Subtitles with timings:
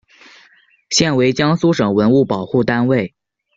[0.89, 3.13] 现为江苏省文物保护单位。